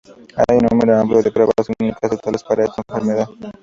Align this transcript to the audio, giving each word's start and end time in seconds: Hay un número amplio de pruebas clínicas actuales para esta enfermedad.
Hay 0.35 0.57
un 0.57 0.65
número 0.71 0.97
amplio 0.99 1.21
de 1.21 1.31
pruebas 1.31 1.53
clínicas 1.77 2.11
actuales 2.11 2.43
para 2.43 2.63
esta 2.65 2.81
enfermedad. 2.89 3.29